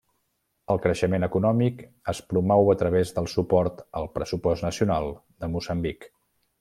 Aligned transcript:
El 0.75 0.79
creixement 0.85 1.25
econòmic 1.27 1.83
es 2.13 2.21
promou 2.33 2.71
a 2.73 2.77
través 2.79 3.11
del 3.19 3.29
suport 3.35 3.85
al 4.01 4.09
pressupost 4.17 4.67
nacional 4.69 5.13
de 5.45 5.51
Moçambic. 5.59 6.09